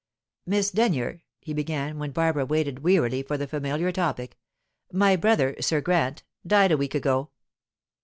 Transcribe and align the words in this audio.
"Miss 0.47 0.71
Denyer," 0.71 1.21
he 1.41 1.53
began, 1.53 1.99
when 1.99 2.09
Barbara 2.09 2.43
waited 2.43 2.79
wearily 2.81 3.21
for 3.21 3.37
the 3.37 3.45
familiar 3.45 3.91
topic, 3.91 4.35
"my 4.91 5.15
brother, 5.15 5.55
Sir 5.61 5.79
Grant, 5.79 6.23
died 6.47 6.71
a 6.71 6.77
week 6.77 6.95
ago." 6.95 7.29